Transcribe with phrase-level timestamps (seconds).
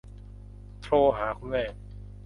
[0.81, 1.63] โทรหาคุณแม่